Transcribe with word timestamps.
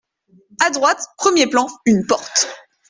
À 0.65 0.71
droite, 0.71 0.99
premier 1.19 1.45
plan, 1.45 1.67
une 1.85 2.07
porte. 2.07 2.47